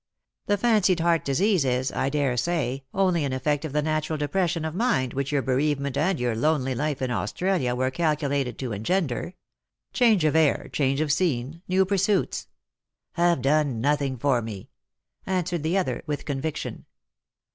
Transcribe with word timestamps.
The 0.47 0.57
fancied 0.57 0.99
heart 0.99 1.23
disease 1.23 1.63
is, 1.63 1.91
I 1.91 2.09
daresay, 2.09 2.81
only 2.91 3.23
an 3.23 3.33
effect 3.33 3.63
of 3.65 3.71
the 3.71 3.83
natural 3.83 4.17
depression 4.17 4.65
of 4.65 4.73
mind 4.73 5.13
which 5.13 5.31
your 5.31 5.43
bereavement 5.43 5.95
and 5.95 6.19
your 6.19 6.35
lonely 6.35 6.73
life 6.73 7.03
in 7.03 7.11
Australia 7.11 7.75
were 7.75 7.91
calculated 7.91 8.57
to 8.57 8.71
engender. 8.71 9.35
Change 9.93 10.25
of 10.25 10.35
air, 10.35 10.69
change 10.73 11.01
of 11.01 11.11
scene, 11.11 11.61
new 11.67 11.85
pursuits" 11.85 12.47
"Have 13.11 13.43
done 13.43 13.79
nothing 13.79 14.17
for 14.17 14.41
me," 14.41 14.71
answered 15.27 15.61
the 15.61 15.77
other, 15.77 16.01
with 16.07 16.25
conviction. 16.25 16.87